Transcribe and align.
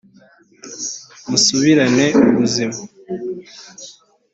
musubirane 1.29 2.05
ubuzima 2.29 2.77